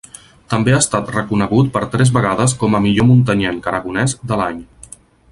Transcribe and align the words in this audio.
També 0.51 0.71
ha 0.75 0.79
estat 0.83 1.09
reconegut 1.15 1.67
per 1.75 1.83
tres 1.95 2.11
vegades 2.15 2.55
com 2.63 2.77
a 2.77 2.81
millor 2.85 3.07
muntanyenc 3.11 3.69
aragonès 3.73 4.17
de 4.33 4.41
l'any. 4.43 4.57